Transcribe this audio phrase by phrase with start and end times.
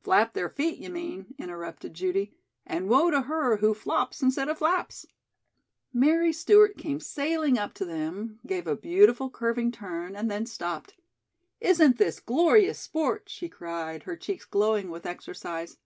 [0.00, 2.32] "Flap their feet, you mean," interrupted Judy,
[2.64, 5.04] "and woe to her who flops instead of flaps."
[5.92, 10.94] Mary Stewart came sailing up to them, gave a beautiful curving turn and then stopped.
[11.60, 15.76] "Isn't this glorious sport?" she cried, her cheeks glowing with exercise.